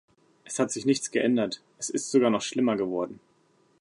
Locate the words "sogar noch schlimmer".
2.09-2.75